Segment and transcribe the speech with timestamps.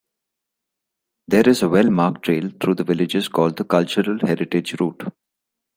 [1.27, 5.13] There is a well-marked trail through the villages called The Cultural Heritage Route.